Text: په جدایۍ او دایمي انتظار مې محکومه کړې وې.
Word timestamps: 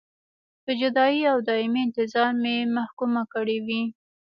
په 0.63 0.71
جدایۍ 0.81 1.21
او 1.31 1.37
دایمي 1.47 1.79
انتظار 1.83 2.31
مې 2.41 2.55
محکومه 2.77 3.23
کړې 3.33 3.57
وې. 3.65 3.81